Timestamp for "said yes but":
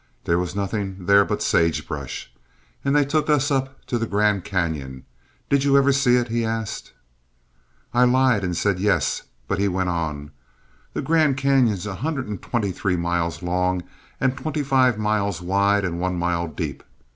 8.57-9.59